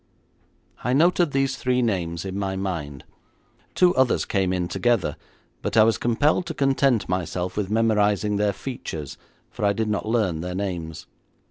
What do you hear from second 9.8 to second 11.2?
not learn their names.